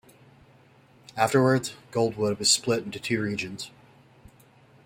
[1.15, 3.69] Afterwards, Goldwood was split into two regions.